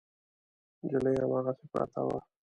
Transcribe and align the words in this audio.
نجلۍ 0.83 1.15
هماغسې 1.23 1.65
پرته 1.73 2.01
وه. 2.07 2.19